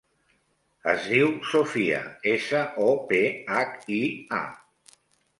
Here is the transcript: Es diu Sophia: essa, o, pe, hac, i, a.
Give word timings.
Es 0.93 1.03
diu 1.09 1.27
Sophia: 1.49 1.99
essa, 2.31 2.61
o, 2.85 2.87
pe, 3.11 3.19
hac, 3.57 3.77
i, 3.99 4.01
a. 4.39 4.41